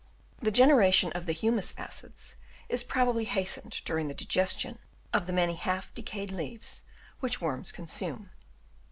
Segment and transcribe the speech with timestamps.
[0.41, 2.35] The generation of the humus acids
[2.69, 4.79] is probably hastened during the digestion
[5.13, 6.81] of the many half decayed leaves
[7.19, 8.31] which worms consume.